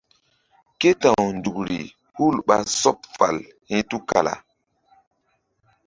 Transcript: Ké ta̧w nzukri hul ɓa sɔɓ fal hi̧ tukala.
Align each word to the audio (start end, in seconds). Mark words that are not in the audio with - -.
Ké 0.79 0.89
ta̧w 1.01 1.21
nzukri 1.35 1.79
hul 2.15 2.35
ɓa 2.47 2.57
sɔɓ 2.81 2.97
fal 3.17 3.37
hi̧ 3.69 3.81
tukala. 3.89 4.33